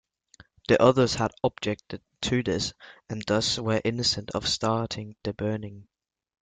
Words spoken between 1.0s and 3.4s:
had objected to this, and